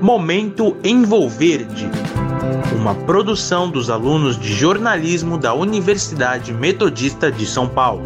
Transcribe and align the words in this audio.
Momento 0.00 0.76
Envolverde, 0.84 1.90
uma 2.76 2.94
produção 2.94 3.68
dos 3.68 3.90
alunos 3.90 4.38
de 4.38 4.52
jornalismo 4.52 5.36
da 5.36 5.52
Universidade 5.52 6.52
Metodista 6.52 7.32
de 7.32 7.44
São 7.44 7.68
Paulo. 7.68 8.04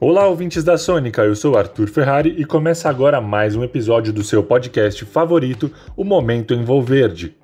Olá, 0.00 0.26
ouvintes 0.26 0.64
da 0.64 0.76
Sônica, 0.76 1.22
eu 1.22 1.36
sou 1.36 1.56
Arthur 1.56 1.88
Ferrari 1.88 2.34
e 2.36 2.44
começa 2.44 2.88
agora 2.88 3.20
mais 3.20 3.54
um 3.54 3.62
episódio 3.62 4.12
do 4.12 4.24
seu 4.24 4.42
podcast 4.42 5.04
favorito, 5.04 5.70
o 5.96 6.02
Momento 6.02 6.52
Envolverde. 6.52 7.36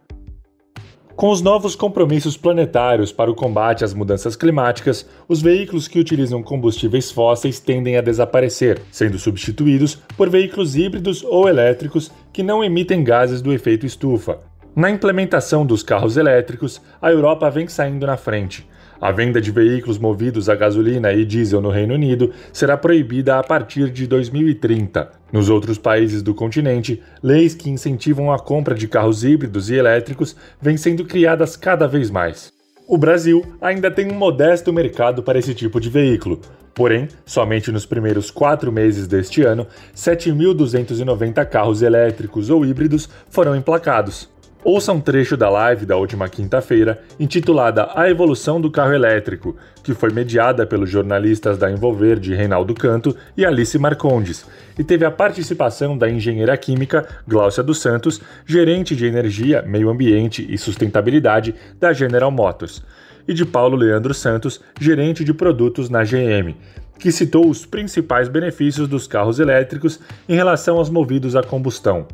Com 1.17 1.31
os 1.31 1.41
novos 1.41 1.77
compromissos 1.77 2.37
planetários 2.37 3.13
para 3.13 3.31
o 3.31 3.37
combate 3.37 3.85
às 3.85 3.95
mudanças 3.95 4.35
climáticas, 4.35 5.09
os 5.29 5.41
veículos 5.41 5.87
que 5.87 6.01
utilizam 6.01 6.43
combustíveis 6.43 7.13
fósseis 7.13 7.61
tendem 7.61 7.97
a 7.97 8.01
desaparecer, 8.01 8.83
sendo 8.91 9.17
substituídos 9.17 9.95
por 10.17 10.29
veículos 10.29 10.75
híbridos 10.75 11.23
ou 11.23 11.49
elétricos 11.49 12.11
que 12.33 12.43
não 12.43 12.65
emitem 12.65 13.05
gases 13.05 13.41
do 13.41 13.53
efeito 13.53 13.87
estufa. 13.87 14.41
Na 14.75 14.91
implementação 14.91 15.65
dos 15.65 15.85
carros 15.85 16.17
elétricos, 16.17 16.83
a 17.01 17.13
Europa 17.13 17.49
vem 17.49 17.69
saindo 17.69 18.05
na 18.09 18.17
frente. 18.17 18.69
A 19.01 19.11
venda 19.11 19.41
de 19.41 19.51
veículos 19.51 19.99
movidos 19.99 20.49
a 20.49 20.55
gasolina 20.55 21.13
e 21.13 21.25
diesel 21.25 21.61
no 21.61 21.71
Reino 21.71 21.95
Unido 21.95 22.33
será 22.53 22.77
proibida 22.77 23.39
a 23.39 23.43
partir 23.43 23.91
de 23.91 24.07
2030. 24.07 25.11
Nos 25.33 25.49
outros 25.49 25.79
países 25.79 26.23
do 26.23 26.35
continente, 26.35 27.03
leis 27.23 27.55
que 27.55 27.71
incentivam 27.71 28.33
a 28.33 28.39
compra 28.39 28.75
de 28.75 28.89
carros 28.89 29.25
híbridos 29.25 29.71
e 29.71 29.75
elétricos 29.75 30.37
vêm 30.61 30.77
sendo 30.77 31.05
criadas 31.05 31.57
cada 31.57 31.87
vez 31.87 32.11
mais. 32.11 32.53
O 32.87 32.99
Brasil 32.99 33.45
ainda 33.61 33.91
tem 33.91 34.11
um 34.11 34.15
modesto 34.15 34.73
mercado 34.73 35.23
para 35.23 35.39
esse 35.39 35.55
tipo 35.55 35.81
de 35.81 35.89
veículo, 35.89 36.41
Porém, 36.75 37.07
somente 37.25 37.71
nos 37.71 37.87
primeiros 37.87 38.33
quatro 38.33 38.73
meses 38.73 39.07
deste 39.07 39.43
ano, 39.43 39.67
7.290 39.95 41.47
carros 41.47 41.83
elétricos 41.83 42.51
ou 42.51 42.67
híbridos 42.67 43.09
foram 43.31 43.55
emplacados. 43.55 44.29
Ouça 44.65 44.95
um 44.95 45.01
trecho 45.01 45.37
da 45.37 45.51
live 45.51 45.85
da 45.85 45.95
última 45.95 46.27
quinta-feira, 46.27 46.99
intitulada 47.21 47.91
A 47.95 48.09
Evolução 48.09 48.59
do 48.59 48.71
Carro 48.71 48.95
Elétrico, 48.95 49.55
que 49.83 49.93
foi 49.93 50.11
mediada 50.11 50.67
pelos 50.67 50.89
jornalistas 50.89 51.59
da 51.59 51.71
Envolverde 51.71 52.35
Reinaldo 52.35 52.73
Canto 52.73 53.15
e 53.37 53.45
Alice 53.45 53.79
Marcondes, 53.79 54.47
e 54.79 54.83
teve 54.83 55.05
a 55.05 55.11
participação 55.11 55.99
da 55.99 56.09
engenheira 56.09 56.57
química 56.57 57.07
Gláucia 57.29 57.63
dos 57.63 57.79
Santos, 57.79 58.23
gerente 58.47 58.97
de 58.97 59.05
energia, 59.05 59.61
meio 59.61 59.91
ambiente 59.91 60.47
e 60.49 60.57
sustentabilidade 60.57 61.55
da 61.79 61.93
General 61.93 62.31
Motors, 62.31 62.83
e 63.29 63.35
de 63.35 63.45
Paulo 63.45 63.77
Leandro 63.77 64.15
Santos, 64.15 64.63
gerente 64.81 65.23
de 65.23 65.35
produtos 65.35 65.91
na 65.91 66.05
GM, 66.05 66.57
que 66.99 67.13
citou 67.13 67.51
os 67.51 67.67
principais 67.67 68.29
benefícios 68.29 68.89
dos 68.89 69.07
carros 69.07 69.39
elétricos 69.39 70.01
em 70.27 70.35
relação 70.35 70.79
aos 70.79 70.89
movidos 70.89 71.37
a 71.37 71.43
combustão 71.43 72.07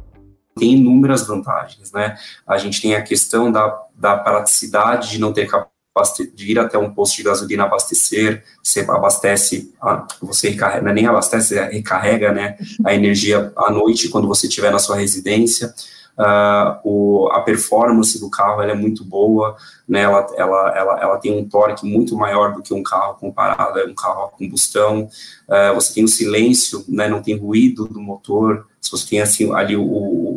tem 0.57 0.75
inúmeras 0.75 1.27
vantagens, 1.27 1.93
né? 1.93 2.17
A 2.47 2.59
gente 2.59 2.83
tem 2.83 2.95
a 2.95 3.03
questão 3.03 3.51
da, 3.51 3.79
da 3.95 4.17
praticidade 4.17 5.11
de 5.11 5.19
não 5.19 5.33
ter 5.33 5.49
de 6.35 6.53
ir 6.53 6.59
até 6.59 6.79
um 6.79 6.95
posto 6.95 7.17
de 7.17 7.25
gasolina 7.25 7.65
abastecer, 7.65 8.45
você 8.63 8.81
abastece, 8.81 9.75
você 10.23 10.51
recarrega, 10.51 10.83
não 10.83 10.91
é 10.91 10.95
nem 10.95 11.07
abastece, 11.07 11.59
é 11.59 11.65
recarrega, 11.65 12.33
né, 12.33 12.57
a 12.85 12.95
energia 12.95 13.53
à 13.57 13.71
noite 13.71 14.09
quando 14.09 14.29
você 14.29 14.47
estiver 14.47 14.71
na 14.71 14.79
sua 14.79 14.97
residência, 14.97 15.75
Uh, 16.19 16.77
o, 16.85 17.29
a 17.33 17.41
performance 17.41 18.21
do 18.21 18.29
carro 18.29 18.61
é 18.61 18.75
muito 18.75 19.03
boa, 19.03 19.57
né, 19.89 20.03
ela, 20.03 20.27
ela, 20.37 20.77
ela, 20.77 21.01
ela 21.01 21.19
tem 21.19 21.33
um 21.33 21.49
torque 21.49 21.87
muito 21.87 22.15
maior 22.15 22.53
do 22.53 22.61
que 22.61 22.75
um 22.75 22.83
carro 22.83 23.15
comparado 23.15 23.81
a 23.81 23.85
um 23.85 23.95
carro 23.95 24.25
a 24.25 24.29
combustão, 24.29 25.09
uh, 25.49 25.75
você 25.75 25.95
tem 25.95 26.05
o 26.05 26.09
silêncio, 26.09 26.85
né, 26.87 27.09
não 27.09 27.23
tem 27.23 27.39
ruído 27.39 27.87
do 27.89 28.03
motor, 28.03 28.67
se 28.83 28.91
você 28.91 29.09
tem 29.09 29.21
assim, 29.23 29.51
ali 29.55 29.75
o, 29.77 29.83
o 29.83 30.30